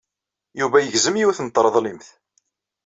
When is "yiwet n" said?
1.19-1.47